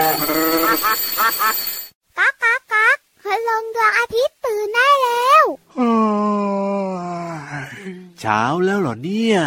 [0.00, 5.44] ก๊ากก๊ากก๊ากคืลงดวงอาทิตย์ตื่นได้แล้ว
[8.20, 9.38] เช้าแล้วเหรอเนี่ย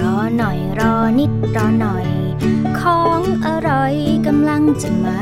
[0.00, 2.06] รอหน่อยรอนิดรอหน่อย
[2.80, 3.94] ของอร่อย
[4.26, 5.20] กำลังจะมา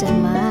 [0.00, 0.47] จะมา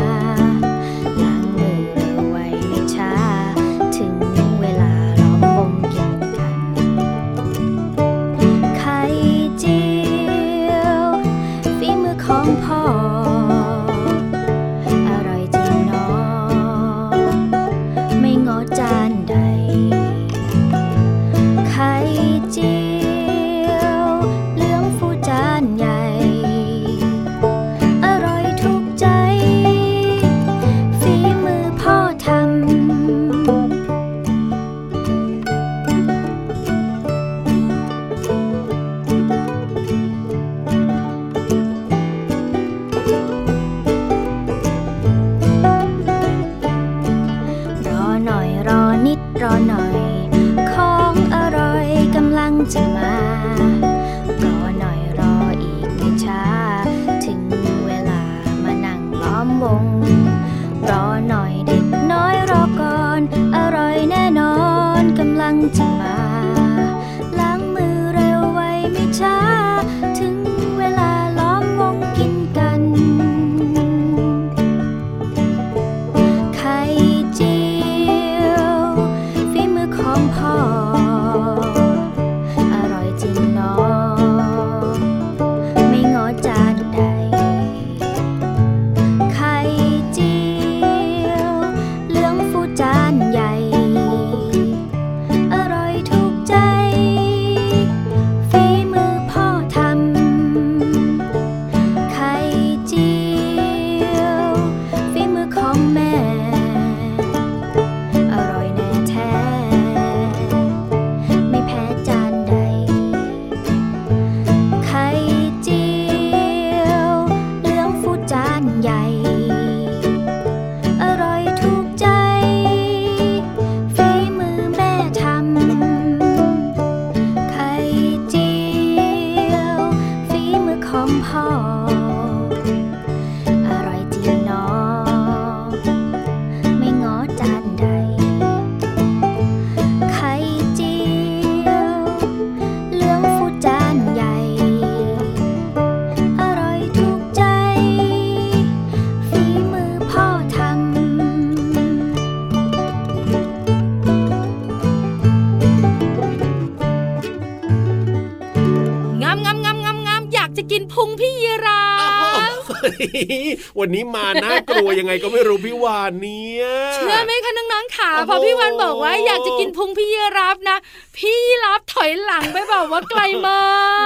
[163.80, 170.78] วันนี้มาน่ากลัวยังไงก็ไม่รู้พี่วานเนี่ยเชื่อไหมคะน้องๆขาโอ้โหพอพี่วันบอกว่าอยากจะกินพุงพี่ยีราฟนะ
[171.18, 173.60] พี่ยีราฟถอยหลังไปแบบว่าไกลมา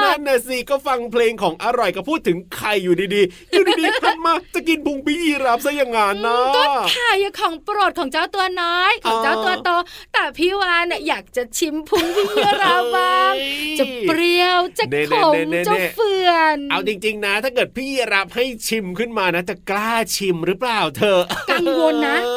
[0.04, 9.70] นั่กนน่ะสิก็ฟังเพลงของอร่อยก็พูดถึงไข่อยู่ดีๆอยู่ดีๆหันมาจะกินพุงพี่ยีราฟซะอย่างงั้นนะก็ไข่ของโปรดของเจ้าตัวน้อยของเจ้าตัวโต
[10.14, 21.20] แต่พี่วานเนี่ยอยากจะชิมพุงพี่ยีราฟบ้างเอ้ยจะเปรี้ยวจะเน่ขมๆๆๆจะเฟื่อนเอาจริงๆนะ ถ้าเกิดพี่ยีราฟให้ชิมขึ้นมานะจะกล้าชิมหรือเปล่าเธอ
[21.52, 22.30] กังวลนะเอ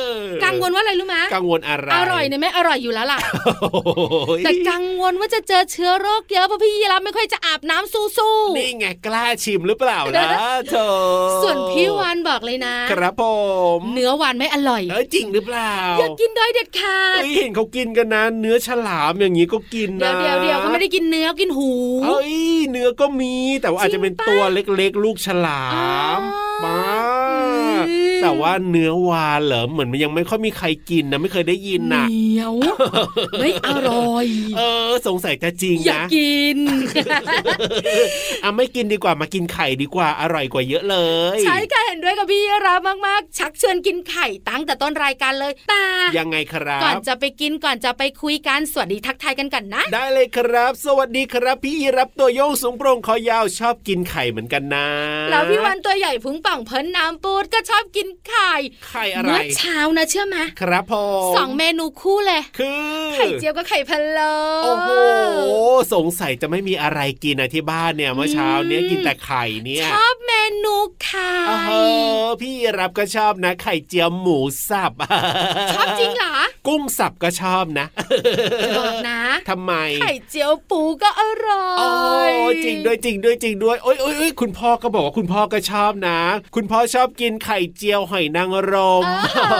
[0.00, 0.01] อ
[0.44, 3.18] กังวลว่าอะไรรู้ไหมกังวลอะไรอร่อยเนี่ยไม่อร่อยอยู่แล้วล่ะ
[3.62, 10.28] โอ้ยแต่กังวลว่าจะเจอเชื้อโรคเยอะเพราะพี่ยีราฟไม่ค่อยจะอาบน้ำสู้ๆนี่ไงกล้าชิมหรือเปล่าล่ะ
[10.70, 10.94] เธอ
[11.42, 13.24] ส่วนพี่วานบอกเลยนะ ครับผ
[13.78, 21.70] มเนื้อวานไม่อร่อยเอ้ยจริงหรือเปล่าอย่ากินโดยเด็ดขาดเฮ้ยเห็นเขากินกันนะเนื้อฉลามอย่างนี้ก็กินเดี๋ยนะวเดี๋ยวเดี๋ยวเขาไม่ได้กินเนื้อกินหู
[22.04, 22.34] เอ้ย
[22.70, 25.88] เนื้อก็มีแต่ว่าอาจจะเป็นจริงปะตัวเล็กๆ ลูกฉลามอ๋อ
[26.64, 26.78] มา
[27.88, 32.54] อืม แต่ว่าเนื้อวานเหรอเหมือนมันยังไม่ค่อยมีใครกินนะไม่เคยได้ยินเหนะนียว
[33.40, 34.26] ไม่อร่อย
[34.56, 36.58] เออ สงสัยจะจริงอย่านะกิน
[38.42, 40.96] อะไม่กินดีกว่ามากินไข่ดีกว่าอร่อยกว่าเยอะเล
[41.36, 45.84] ย ใช่ค่ะเห็นด้วยกับพี่รับมากๆ ชักชวนกินไข่ตั้งแต่ต้นรายการเลยแต่
[46.18, 54.86] ยังไงครับ ก่อนจะไปกินก่อนจะไปคุยกันสวัสดีทักทายกันก่อนนะ ได้เลยครับ สวัสดีครับ พี่รับตัวโยงสูงโปร่งคอยาวชอบกินไข่เหมือนกันนะ
[55.30, 58.54] แล้วพี่วันตัวใหญ่พุงป่องเพิ่นน้ำปูดก็ชอบกินไข่
[58.88, 60.94] ไข่อะไรเมื่อเช้านะเชื่อไหมครับผ
[61.30, 62.80] มสองเมนูคู่เลย คือ
[63.14, 64.90] ไข่เจียวกับไข่พะโล้โอ้โห
[65.94, 70.32] สงสัยจะไม่มีอะไรกินนะที่บ้านเนี่ยเมื่อเช้าเนี้ยกินแต่ไข่เนี่ยชอบเม
[70.64, 71.32] นูไข่
[71.68, 71.74] เอ
[72.24, 74.92] อพี่รับก็ชอบนะ ไข่เจียวหมูสับ
[75.74, 76.34] ชอบจริงเหรอ
[76.66, 77.86] กุ้งสับก็ชอบนะ
[78.62, 79.72] จะบอกนะทำไม
[80.02, 82.32] ไข่เจียวปูก็อร่อโอ้ย
[82.64, 86.20] จริงด้วยจริงด้วยจริงด้วยโอ้ยโอ้ยโอ้ยคุณพ่อก็บอกว่าคุณพ่อก็ชอบนะ
[86.54, 89.04] คุณพ่อชอบกินไข่เจียวหอยนางรม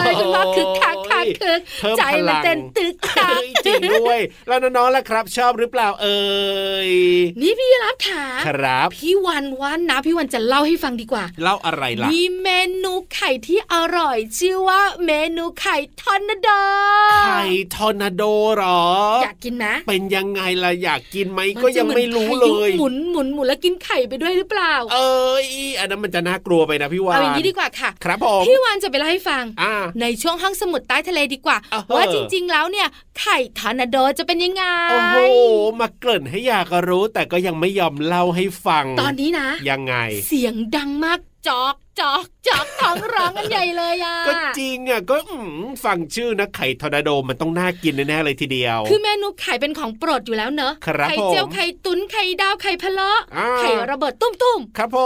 [0.02, 6.20] เอ้ยคุณพ่อคึกคักคั กคึกเพิ่มใจพมันลังเต้นตึกตักเฮ้ยจริงด้วย แล้วน้องๆล่ะครับ ชอบหรือเปล่าเอ่
[6.88, 6.90] ย
[7.40, 12.48] นี่พี่รับขาครับ พี่วันวันนะพี่วันจะเล่าให้ฟังดีกว่า เล่าอะไรล่ะมีเม
[12.82, 16.48] นูไข่ที่อร่อย ชื่อว่าเมนูไข่ทอร์นาโด
[17.26, 17.44] ไข่
[17.74, 18.22] ทอร์นาโด
[18.56, 18.82] เหรอ
[19.22, 25.46] อยากกินนะเป็นยังไงล่ะอยากกินไหมนก็จะยังหอนไม่รู้พาเลยหมุนหมุนหมุนแล้วกินไข่ไปด้วยหรือเปล่า เอ้ย
[25.78, 32.88] อันนั้นมันจะน่ากลัวไปนะพี่วานเอาอย่างนี้ดีกว่าค่ะ ครับผมพี่วันจะไปเล่าให้ฟังอ่าในช่วงห้องสมุดใต้ทะเลดีกว่าอ่าฮะว่าจริง ๆ แล้วเนี่ย
[33.18, 35.16] ไข่ทอร์นาโดจะเป็นยังไง โอ้โห
[35.80, 39.94] มาเกริ่นให้อยากรู้แต่ก็ยังไม่ยอมเล่าให้ฟัง ตอนนี้นะ ยังไง
[40.26, 54.98] เสียงดังมากจ๊อกจ๊อกจ๊อกท้องร้องกันใหญ่เลยอะก็จริงอะก็อืมฟังชื่อนะไข่ทอร์นาโดมันต้องน่ากินแน่ๆเลยทีเดียว คือเมนูไข่เป็นของโปรดอยู่แล้วเนอะครับไข่เจียวผมไข่ตุ๋นไข่ดาวไข่พะโล้อ่าไข่ระเบิดตู้มครับผ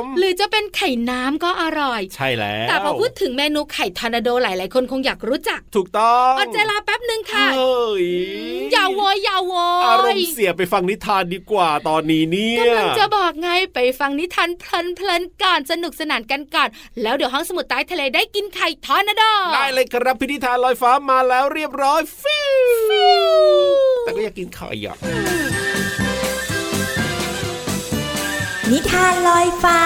[0.00, 8.06] มๆหรือจะเป็นไข่น้ำก็อร่อย ใช่แล้วแต่พอพูดถึงเมนูไข่ทอร์นาโดหลาย ๆ คนคงอยากรู้จัก ถูกต้องอดใจรอแป๊บหนึ่งค่ะเฮ้ย
[8.72, 9.52] อย่าโวยอย่าโว
[9.86, 14.64] อารมยณ์เสียไปฟังนิทานดีกว่าตอนนี้เนี่ยกำลังจะบอกไงไปฟังนิทานเพ
[15.06, 16.68] ลินๆก่อนสนุกสนานกันก่อน
[17.02, 19.22] แล้วเดี๋ยวห้องสมุดใต้ทะเลได้กินไข่ทอร์นาโด
[19.54, 23.28] ได้เลยครับพิธีทานลอยฟ้ามาแล้วเรียบร้อยฟิว
[24.04, 24.96] แต่ก็อยากกินไข่อะ
[28.70, 29.80] นิทานลอยฟ้า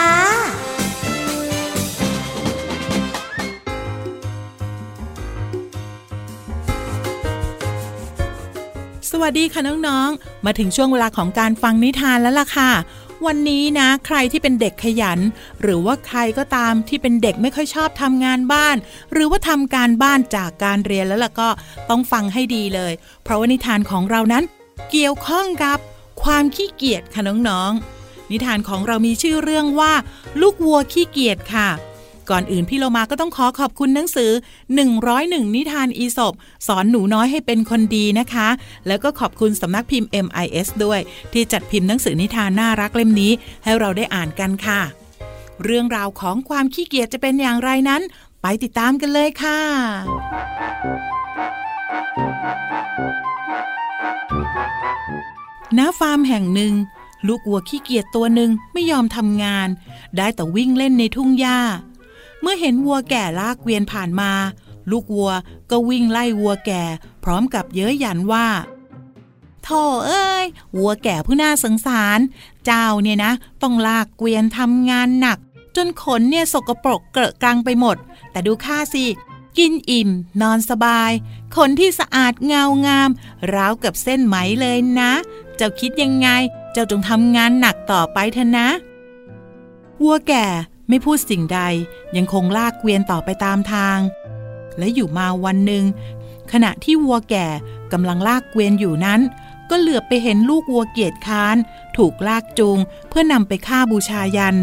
[9.10, 12.70] สวัสดีค่ะน้องๆ มาถึงช่วงเวลาของการฟังนิทานแล้วล่ะค่ะ
[13.26, 15.20] วันนี้นะ ใครที่เป็นเด็กขยัน
[15.62, 18.76] หรือว่าใครก็ตามที่เป็นเด็กไม่ค่อยชอบทำงานบ้าน
[19.12, 21.48] หรือว่าทำการบ้านจากการเรียนแล้วล่ะก็
[21.90, 22.92] ต้องฟังให้ดีเลย
[23.22, 24.44] เพราะว่านิทานของเรานั้น
[24.90, 25.78] เกี่ยวข้องกับ
[26.22, 29.92] ความขี้เกียจค่ะน้องๆนิทานของเรามีชื่อเรื่องว่า
[30.40, 31.68] ลูกวัวขี้เกียจค่ะ
[32.30, 34.30] ก่อนอื่นพี่โลมาก็ต้องขอขอบคุณหนังสือ
[34.92, 36.34] 101 นิทานอีสบ
[36.66, 38.48] สอนหนูน้อยให้เป็นคนดีนะคะ
[38.86, 41.00] แล้วก็ขอบคุณสำนักพิมพ์ MIS ด้วย
[41.32, 43.32] ที่จัดพิมพ์หนังสือนิทานน่ารักเล่มนี้
[43.64, 44.80] ให้เราได้อ่านกันค่ะ
[45.64, 48.02] เรื่องราวของความขี้เกียจจะเป็นอย่างไรนั้น
[48.42, 49.60] ไปติดตามกันเลยค่ะ
[55.78, 56.74] ณฟาร์มแห่งหนึ่ง
[57.26, 59.68] ลูกวัวขี้เกียจตัวหนึ่งไม่ยอมทำงาน
[60.16, 61.60] ได้แต่วิ่งเล่นในทุ่งหญ้า
[62.42, 64.32] เมื่อเห็นวัวแก่ลากเกวียนผ่านมา
[64.90, 65.32] ลูกวัว
[65.70, 66.82] ก็วิ่งไล่วัวแก่
[67.24, 68.46] พร้อมกับเย้ยหยันว่า
[69.64, 70.44] โธ่เอ้ย
[70.76, 72.18] วัวแก่ผู้น่าสงสาร
[72.64, 75.38] เจ้าเนี่ยนะ ต้องลากเกวียนทำงานหนัก
[75.76, 77.96] จนขนเนี่ยสกปรกเกลอะกรังไปหมด
[78.30, 79.04] แต่ดูข้าสิ
[79.58, 80.10] กินอิ่ม
[80.42, 81.10] นอนสบาย
[81.54, 83.10] ขนที่สะอาดเงางาม
[83.54, 85.12] ราวกับเส้นไหมเลยนะ
[85.56, 86.28] เจ้าคิดยังไง
[86.72, 88.68] เจ้าจงทำงานหนักต่อไปเถอะนะ
[90.02, 90.46] วัวแก่
[90.92, 91.60] ไม่พูดสิ่งใด
[92.16, 93.98] ยังคงลากเกวียนต่อไปตามทาง
[94.78, 95.84] และอยู่มาวันหนึ่ง
[96.52, 97.46] ขณะที่วัวแก่
[97.92, 99.20] กำลังลากเกวียนอยู่นั้น
[99.70, 101.56] ก็เหลือบไปเห็นลูกวัวเกียจค้าน
[101.96, 102.78] ถูกลากจูง
[103.08, 104.56] เพื่อนำไปฆ่าบูชายัน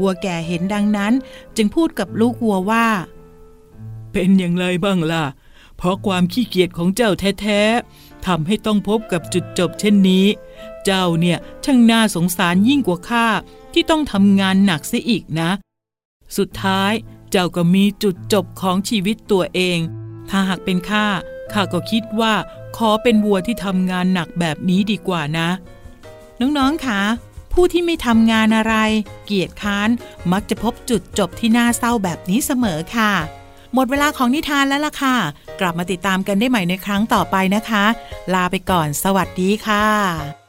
[0.00, 1.12] วัวแก่เห็นดังนั้น
[1.56, 2.86] จึงพูดกับลูกวัวว่า
[4.12, 5.24] เป็นอย่างไรบ้างล่ะ
[5.76, 10.26] เพราะความขี้เกียจของเจ้าแท้ๆทำให้ต้องพบกับจุดจบเช่นนี้
[10.84, 13.26] เจ้าเนี่ยช่างน่าสงสารยิ่งกว่าข้า
[13.74, 15.50] ที่ต้องทำงานหนักเสียอีกนะ
[16.36, 16.92] สุดท้าย
[17.30, 19.78] เจ้าก็มีจุดจบของชีวิตตัวเอง
[20.30, 21.06] ถ้าหากเป็นข้า
[21.52, 22.34] ข้าก็คิดว่า
[22.76, 25.48] ขอเป็นวัวที่ทำงานหนักแบบนี้ดีกว่านะ
[26.40, 27.02] น้องๆคะ
[27.52, 28.74] ผู้ที่ไม่ทำงานอะไร
[29.24, 29.88] เกียจค้าน
[30.32, 33.12] มักจะพบจุดจบที่น่าเศร้าแบบนี้เสมอค่ะ
[33.74, 35.16] หมดเวลาของนิทานแล้วล่ะค่ะ
[35.60, 37.84] กลับมาติดตามกันได้ใหม่ในครั้งต่อไปนะคะ
[38.34, 40.43] ลาไปก่อน สวัสดีค่ะ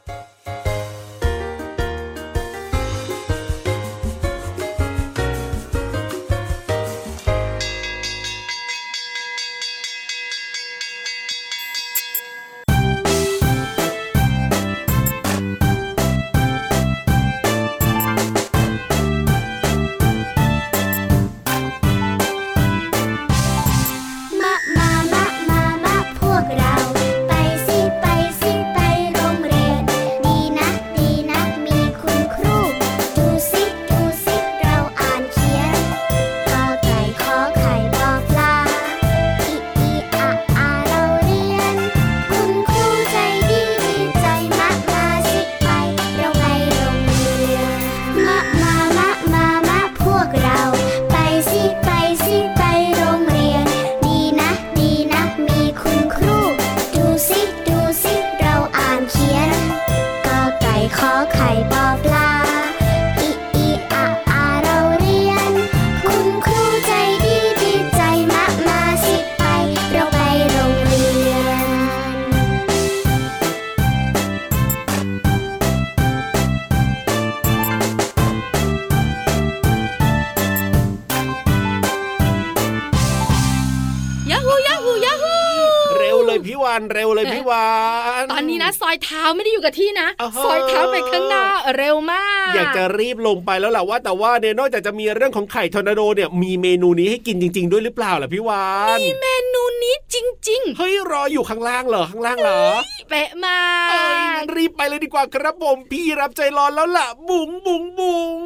[88.96, 91.44] อยเท้าไม่ได้อยู่กับที่นะอ่าฮะซอยเท้าไปข้างหน้า
[91.76, 98.64] เร็วมาก อยากจะรีบลงไปแล้วแหละว่าแต่ว่าเนี่ยนอกจากจะมีเรื่องของไข่ทอร์นาโดเนี่ยมีเมนูนี้ให้กินจริง ๆ ด้วยหรือเปล่าล่ะพี่วา
[98.96, 100.16] นเมนูนี้จ
[100.48, 103.58] ริงเฮ้ยรออยู่ข้างล่างเหรอข้างล่างเหรอๆเป๊ะมา
[103.90, 108.36] เอ้ยกงั้นรีบไปเลยดีกว่าครับผมพี่รับใจรอนแล้วล่ะ บุ๋งบุ๋งบุ๋ง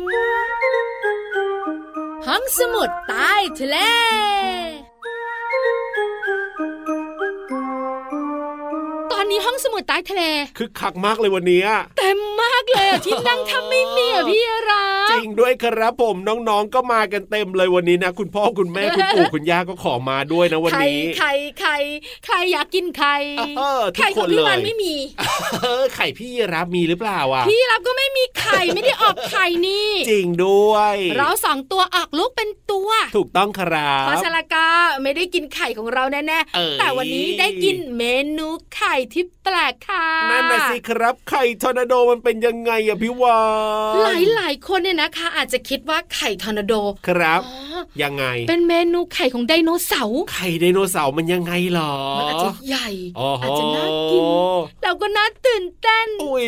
[2.26, 3.76] ห้องสมุดใต้ทะเล
[9.80, 10.22] ดใต้ทะเล
[10.58, 11.68] คึกคักมากเลยวันเนี้ย
[11.98, 21.28] เต็มมาก เลยอะที่นั่งทำไม่มีอะพี่รัจริงด้วยครับผมน้องๆก็มากันเต็มเลยวันนี้นะ คุณพ่อคุณแม่คุณปู่คุณย่าก็ขอมาด้วยนะวันนี้ใคร
[21.60, 21.72] ใคร
[22.26, 23.16] ใครอยากกินไข่
[23.98, 24.94] ไข่ของพี่คนเลยวันไม่มี
[25.62, 34.66] เออไข่พี่รับมีหรือเปล่าอะพี่รับก็ไม่มีไข่ไม่ได้ออกไข่นี่ จริงด้วย เราสองตัวออกลูกเป็นตัว ถูกต้องครับเพราะฉะนั้นก็
[35.02, 38.02] ไม่ได้กินไข่ของเราแน่ๆแต่วันนี้ได้กินเม
[38.38, 43.40] นูไข่ที่แปลกค่ะนั่นน่ะสิครับไข่ทอร์นาโดมันเป็นยังไงอะพี่วา
[43.94, 46.72] นหลายหลายๆคนเนี่ยนะคะ อาจจะคิดว่าไข่ทอร์นาโด
[47.08, 54.22] ครับอ๋อยังไง เป็นเมนูไข่ของไดโนเสาร์ไข่ไดโนเสาร์มันยังไงเหรอมันอาจจะใหญ่โอ้โหอาจจะน่ากิน
[54.82, 56.46] แล้วก็น่าตื่นเต้นอุ้ย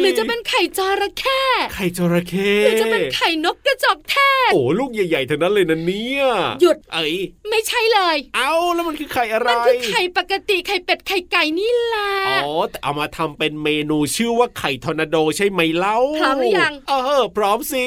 [0.00, 1.40] หรือจะเป็นไข่จระเข้
[1.74, 4.14] ไข่จระเข้หรือจะเป็นไข่นกกระจอกเท
[4.48, 6.24] ศโอ้ลูกใหญ่ๆทั้งนั้นเลยนะเนี่ย
[6.60, 7.14] หยุดเอ้ย
[7.50, 12.10] ไม่ใช่เลย เอาแล้วมันคือไข่อะไรมันคือไข่ปกติไข่เป็ดไข่ไก่นี่แหละ
[12.44, 17.86] อ๋อแต่เอามาทำเป็นเมนูชื่อว่าไข่ทอร์นาโดใช่ไหมเล่าพร้อมหรือยังเออพร้อมสิ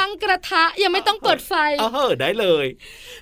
[0.00, 2.66] ตั้งกระทะยังไม่ต้องเปิดไฟเออได้เลย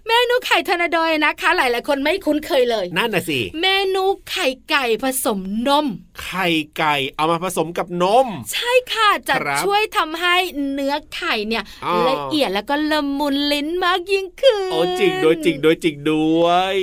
[0.07, 5.87] เมนูไข่ทอร์นาโดนะคะ หลายๆคนไม่คุ้นเคยเลย นั่นน่ะสิเมนูไข่ไก่ผสมนม
[6.23, 6.47] ไข่
[6.79, 10.37] ไก่เอามาผสมกับนม ใช่ค่ะจะครับช่วยทำให้
[10.73, 16.77] เนื้อไข่เนี่ยอ๋อละเอียดแล้วก็ละมุนลิ้นมากยิ่งขึ้นโอ้จริงด้วยจริงด้วยจริงด้วย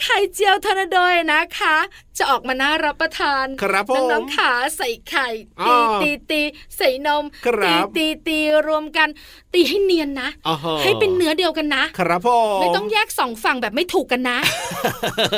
[0.00, 0.96] ไข่เจียวทอร์นาโด
[1.32, 1.76] นะคะ
[2.18, 5.28] จะออกมาน่ารับประทานครับผมน้องๆขาใส่ไข่
[5.60, 6.42] อ๋ตีอตีตี
[6.76, 9.08] ใส่นมครัตีบตีตีรวมกัน
[9.54, 14.38] ตีให้เนียนนะอ๋อฮะให้เป็นเนื้อเดียวกันนะ ครับผมไม่ต้องแยกสองฝั่งแบบไม่ถูกกันนะ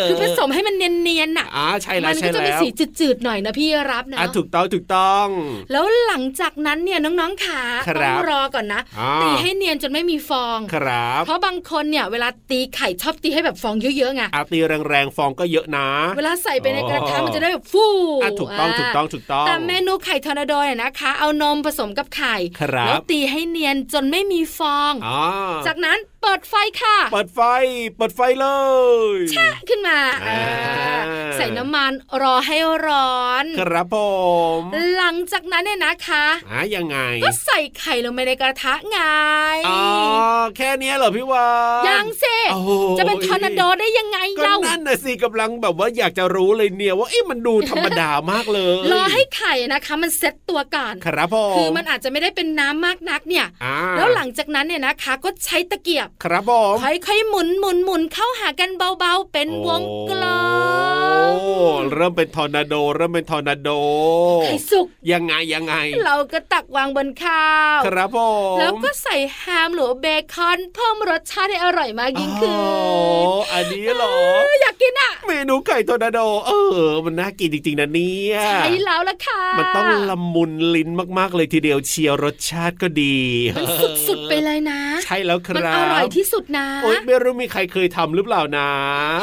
[0.09, 2.69] คือผสมให้มันเนียนๆน่ะอ่าใช่แล้มัวนใช่ก็จะเป็นแล้วสี
[3.01, 5.27] จืดๆหน่อยนะพี่รับนะอะถูกต้องถูกต้อง
[5.73, 15.87] แล้วหลังจากนั้นเนี่ยน้องๆขาครัต้บองรอก่อนนะอ่าตีให้เนียนจนไม่มีฟองครับเพราะบางคนเนี่ยเวลาตีไข่ชอบตีให้แบบฟองเยอะๆไงอาตีแรงๆฟองก็เยอะนะ
[16.17, 17.87] เวลาใส่ไปในกระทะอ๋อมันจะได้แบบฟู
[18.23, 25.23] อะถูกต้องาถูกต้องถูกต้องแต่เมนูไข่ทอร์นาโดเนี่ยนะคะ เอานมผสมกับไข่ครับแล้วตีให้เนียนจนไม่มีฟองอ่า
[25.67, 27.41] จากนั้นเปิดไฟค่ะ เปิดไฟ
[27.97, 28.47] เปิดไฟเล
[29.15, 30.41] ยแช่ขึ้นมาอ่า
[30.79, 31.93] อ่าใส่น้ำมัน
[32.23, 33.97] รอให้ร้อน ครับผ
[34.59, 34.61] ม
[34.97, 38.99] หลังจากนั้นเนี่ยนะคะอ่ายังไง ก็ใส่ไข่ลงไปในกระทะไง
[39.69, 39.81] อ๋อ
[40.57, 41.49] แค่เนี้ยเหรอพี่วา
[41.83, 60.39] นยังเซโอ้โหจะเป็นทอร์นาโดได้ยังไงก็เล่านั่นน่ะสิกำลังแบบว่าอยากจะรู้เลยเนี่ยว่าเอ๊ะมันดูธรรมดามากเลย รอให้ไข่นะคะ มันเซ็ตตัวก่อน ครับผม คือมันอาจจะไม่ได้เป็นน้ำมากนักเนี่ยอ่าแล้วหลังจากนั้นเนี่ยนะคะก็ใช้ตะเกียบ ครับผมค่อยๆหมุนหมุนหมุนเข้าหากันเบาๆ เป็นวงกลม
[61.01, 61.10] โอ้
[61.95, 63.69] เริ่มเป็นทอร์นาโด เริ่มเป็นทอร์นาโด
[64.45, 65.75] ไข่สุกยังไงยังไง
[66.05, 68.19] เราก็ตักวางบนข้าว ครับผ
[68.55, 74.19] มแล้วก็ใส่แฮมหรือเบคอนเพิ่มรสชาติให้อร่อยมากยิ่งขึ้นอ๋ออันนี้เหรอเอ
[74.51, 76.51] ออยากกินอะ เมนูไข่ทอร์นาโด เอ
[76.91, 83.17] อ มันน่ากินจริงๆนะเนี่ยใช่แล้วล่ะค่ะ มันต้องละมุนลิ้นมากๆเลยทีเดียวเชียวรสชาติก็ดี
[83.57, 83.67] มัน
[84.09, 88.69] สุดๆไปเลยนะ ใช่แล้วคมันรับอร่อยที่สุดนะโอ๊ยไม่รู้มีใครเคยทำหรือเปล่านะ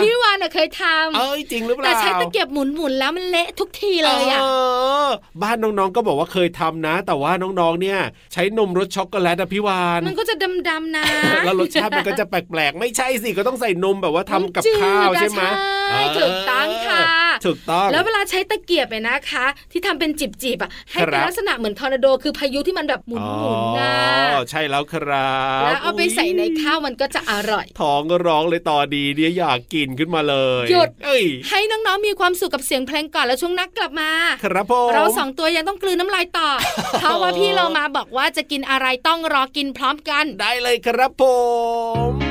[0.01, 0.83] พี่วานน่ะเคยท
[1.17, 4.45] เอ้ยจริงหรือเปำแต่ล่าใช้ตะเกียบหมุนๆแล้วมันเละทุกทีเลยอะเอ
[5.05, 5.07] อ
[5.41, 7.99] บ้านน้องๆก็บอกว่าเคยทำนะ แต่ว่าน้องๆเนี่ย
[8.33, 10.35] ใช้นมรสช็อกโกแลตอะพี่วานมันก็จะ
[10.69, 11.03] ดำๆนะ
[11.45, 15.43] แล้วรสชาติมันก็จะแปลกๆ ไม่ใช่สิก็ต้องใส่นมแบบว่าทำกับจืดข้าวอะใช่ไหม
[15.89, 17.01] ใช่เถูกต้องค่ะ
[17.45, 23.17] ถูกต้องแล้วเวลาใช้ตะเกียบเนี่ยนะคะ ที่ทำเป็นจิบๆอะให้เป็นครับลักษณะเหมือนทอร์นาโดคือพายุที่มันแบบหมุ
[23.57, 23.93] นๆนะ
[24.33, 34.09] อ๋อใช่แล้วครับแล้วเอาไปใส่ในข้าวมันก็จะอร่อย ท้องก็ร้องเลยต่อดีเนี่ยอยากกินขึ้นมาเลยหยุดเอ้ยให้น้องๆมีความสุขกับเสียงเพลงก่อนแล้วช่วงนักกลับมา
[34.43, 36.49] ครับผมเราสองตัวยังต้องกลืนน้ำลายต่อ
[36.99, 41.23] เพราะว่าพี่เรามาบอกว่าจะกินอะไรต้องรอกินพร้อมกัน ได้เลยครับผ
[42.09, 42.26] ม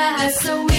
[0.00, 0.40] past.
[0.40, 0.69] So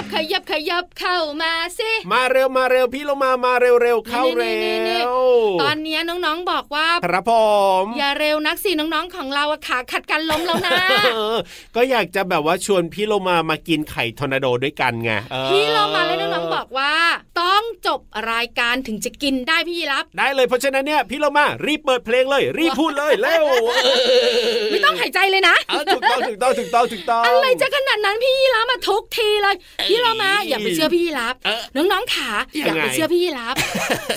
[0.00, 4.52] ยับขยับขยับขยับเข้ามาสิมาเร็วมาเร็วพี่เรามามาเร็วเร็วเข้าเร็
[4.88, 5.14] นี่ว
[5.62, 7.32] ตอนเนี้ยน้องๆบอกว่าครับผ
[7.82, 10.78] มอย่าเร็วนักสิน้องๆของเราอะขาขัดกันล้มแล้วนะ
[11.14, 11.36] เออ
[11.76, 16.92] ก็อยากจะแบบว่าชวนพี่โลมามากินไข่ทอร์นาโดด้วยกันไงออพี่เรามาแล้วน้องๆบอกว่า
[17.40, 18.00] ต้องจบ
[18.32, 23.44] รายการถึงจะกินได้พี่ยีรับ ได้เลยเพราะฉะนั้นเนี่ยพี่โลมารีบเปิดเพลงเลย รีบพูดเลยเร็ว
[24.70, 29.56] ไม่ต้องหายใจเลยนะเออถูกต้องถูกต้องถูกต้องถูกต้องอะไรจะขนาดนั้นพี่ยีรับมาทุกทีเลย
[29.90, 33.54] พี่เรามาอย่าไปเชื่อพี่ยีรับเออน้องๆขาอยังไงย่าไปเชื่อพี่ยีรับ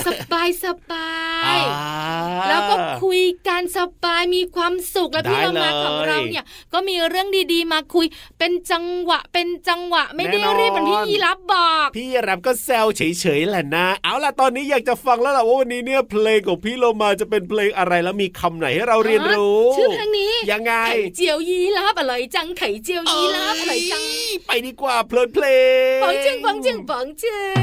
[0.06, 1.14] สบายสบา
[1.56, 8.06] ยอ่าแล้วก็คุยกันสบายมีความสุขและพี่ได้เรามาเลยของเราเนี่ยก็มีเรื่องดีๆ มาคุย
[8.40, 24.02] เป็นจังหวะเป็นจังหวะไม่ได้แน่นอนรีบเหมือนพี่ยีรับบอก พี่รับก็แซวเฉยๆแหละนะ เอาล่ะตอนนี้อยากจะฟังแล้วล่ะว่าวันนี้เนี่ยเพลงของพี่โลมาจะเป็นเพลงอะไรแล้วมีคำไหนให้เราเรียนรู้ ชื่อเพลงนี้ยังไงไข่เจียวยีรับอร่อยจังไข่เจียวยีรับอร่อยจัง
[24.48, 25.63] ไปดีกว่าเพลินเพลง
[26.04, 27.58] ปังจึงปังจึงปังจึง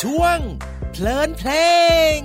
[0.00, 0.38] ช่วง
[0.92, 1.50] เพลินเพล
[2.18, 2.20] ง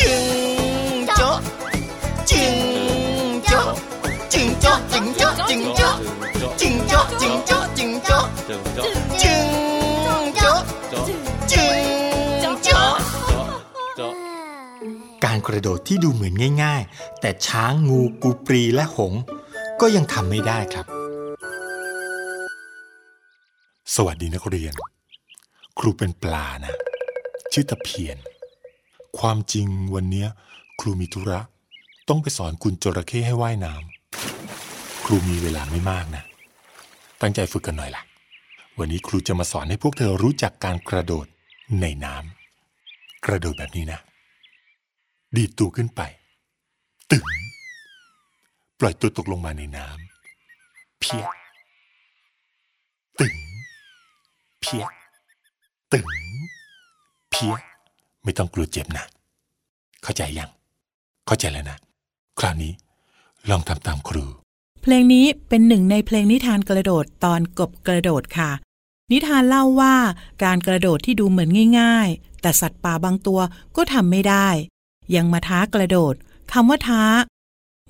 [0.00, 0.24] จึง
[1.16, 1.36] โจ๊ะ
[2.30, 2.56] จึง
[3.46, 3.66] โจ๊ะ
[4.32, 5.94] จึงโจ๊ะจึงโจ๊ะจึงโจ๊ะ
[6.60, 8.22] จึงโจ๊ะจึงโจ๊ะจึงโจ๊ะ
[9.20, 9.40] จึง
[10.36, 11.31] โจ๊ะจึงโจ๊
[15.24, 19.12] การกระโดดที่ดูเหมือนง่าย ๆ แต่ช้างงูกูปรีและหง
[19.80, 20.86] ก็ยังทำไม่ได้ครับ
[23.94, 24.74] สวัสดีนักเรียน
[25.78, 26.74] ครูเป็นปลานะ
[27.52, 28.16] ชื่อตะเพียน
[29.18, 30.28] ความจริงวันเนี้ย
[30.80, 31.40] ครูมีธุระ
[32.08, 36.24] ต้องไปสอนคุณจระเข้ให้ว่ายน้ำครูมีเวลาไม่มากนะ
[37.20, 38.02] ตั้งใจฝึกกันหน่อยล่ะ
[38.78, 41.26] วันนี้ครูจะมาสอนให้พวกเธอรู้จักการกระโดด
[41.80, 44.00] ในน้ำกระโดดแบบนี้นะ
[45.36, 46.00] ดีดตัวขึ้นไป
[47.10, 47.24] ตึง
[48.78, 51.24] ปล่อยตัวตกลงมาในน้ำเพีย
[53.20, 53.34] ตึง
[54.60, 54.84] เพีย
[55.92, 56.06] ตึง
[57.30, 57.54] เพีย
[58.24, 59.04] ไม่ต้องกลัวเจ็บนะ
[60.02, 60.50] เข้าใจยัง
[61.26, 61.78] เข้าใจแล้วนะ
[62.38, 62.72] คราวนี้
[63.50, 64.24] ลองทำตามครู
[64.82, 68.50] เพลงนี้เป็นหนึ่งในเพลงนิทานกระโดดตอนกบกระโดดค่ะ
[69.12, 69.94] นิทานเล่าว่า
[70.44, 73.40] การกระโดดที่ดูเหมือนง่าย ๆ แต่สัตว์ป่าบางตัว
[73.76, 74.48] ก็ทำไม่ได้
[75.16, 76.14] ยังมาท้ากระโดด
[76.52, 77.04] คำว่าท้า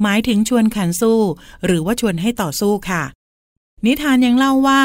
[0.03, 1.21] หมายถึงชวนขันสู้
[1.67, 3.03] หรือว่าชวนให้ต่อสู้ค่ะ
[3.87, 4.83] นิทานยังเล่าว่า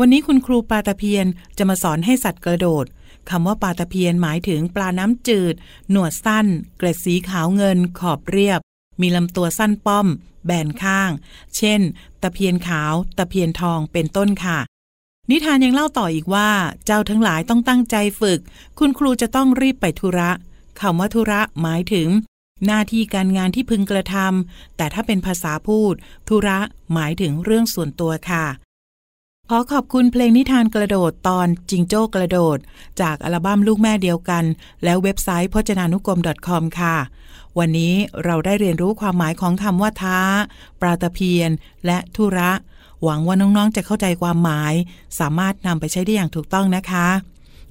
[0.00, 1.26] วันนี้คุณครูปลาตะเพียน
[1.58, 2.86] จะมาสอนให้สัตว์กระโดด
[3.30, 5.54] คำว่าปลาตะเพียนหมายถึงปลาน้ำจืด
[5.90, 6.46] หนวดสั้น
[6.78, 8.60] เกล็ดสีขาวเงิน ขอบเรียบ
[9.00, 10.06] มีลำตัวสั้นป้อม
[10.46, 11.10] แบนข้าง
[11.56, 11.80] เช่น
[12.22, 14.58] ตะเพียนขาว ตะเพียนทอง เป็นต้นค่ะ
[15.30, 16.50] นิทานยังเล่าต่ออีกว่า
[16.84, 18.40] เจ้าทั้งหลายต้องตั้งใจฝึก
[18.78, 20.30] คุณครูจะต้องรีบไปธุระ
[20.80, 22.08] คำว่าธุระหมายถึง
[22.66, 25.94] หน้าที่การงานที่พึงกระทำแต่ถ้าเป็นภาษาพูด
[26.28, 26.58] ธุระ
[26.92, 28.46] หมายถึงเรื่องส่วนตัวค่ะ
[29.50, 32.58] ขอขอบคุณเพลงนิทานกระโดดตอนจิงโจ้กระโดด
[33.00, 34.44] จากอัลบั้มลูกแม่เดียวกัน
[34.84, 36.96] แล้วเว็บไซต์พจนานุกรม .com ค่ะ
[37.58, 40.18] วันนี้เราได้เรียนรู้ความหมายของคำว่าท้า
[40.80, 41.50] ปลาตะเพียน
[41.86, 42.50] และธุระ
[43.02, 44.74] หวังว่าน้องๆ จะเข้าใจความหมาย
[45.18, 47.06] สามารถนำไปใช้ได้อย่างถูกต้องนะคะ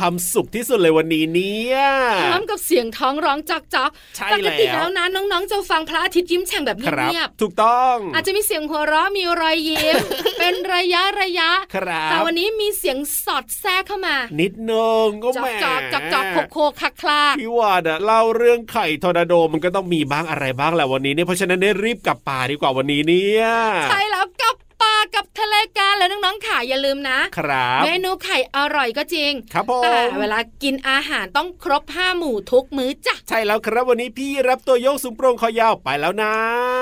[0.00, 1.78] ความสุขที่สุดเลยวันนี้เนี่ย
[2.22, 9.96] พร้อมกับเสียงท้องร้องจอกจอกใช่ปกติแล้วแล้วนะน้องๆจะฟังพระอาทิตย์ยิ้มแฉ่งแบบครับเงียบถูกต้องๆอาจจะมีเสียงหัวเราะมีรอยยิ้ม
[10.38, 23.44] เป็นระยะระยะครับแต่วันนี้มีเสียงสอดแทรกเข้ามา นิดนึงก็จอแหมกจอกจอกจอกโคกโคกคลักคลากพี่วานอะเล่าเรื่องไข่ทอร์นาโดมันก็ต้องมีบ้างอะไรบ้างแหละวันนี้เนี่ยเพราะฉะนั้นเนี่ยรีบกลับป่าดีกว่าวันนี้เนี่ย
[23.90, 24.49] ใช่แล้วกับ
[24.82, 36.32] ปลากับทะเลกันแล้วน้องๆขาอย่าลืมนะครับเมนูไข่อร่อยก็จริง ครับผมแต่เวลากินอาหารต้องครบห้าหมู่ทุกมื้อจ้ะใช่แล้วครับวันนี้พี่รับตัวโยกสูงโปร่งคอยาวไปแล้วนะ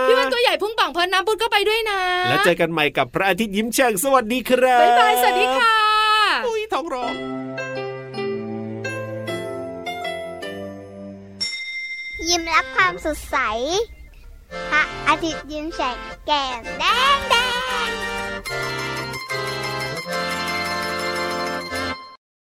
[0.09, 5.75] พี่วันตัวใหญ่พุ่งป่องเพลินน้ำพุดก็ไปด้วยนะ แล้วเจอกันใหม่กับพระอาทิตย์ยิ้มแฉ่งสวัสดีครับบ๊ายบายสวัสดีค่ะ
[6.47, 7.15] อุ้ยท้องร้อง
[12.29, 13.37] ยิ้มรับความสดใส
[14.51, 15.87] 好，阿弟精神
[16.25, 16.35] 更
[16.79, 16.89] 担。